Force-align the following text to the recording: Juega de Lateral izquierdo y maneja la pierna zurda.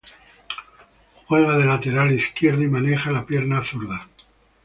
Juega 1.27 1.55
de 1.59 1.65
Lateral 1.65 2.11
izquierdo 2.11 2.63
y 2.63 2.67
maneja 2.67 3.11
la 3.11 3.23
pierna 3.27 3.63
zurda. 3.63 4.07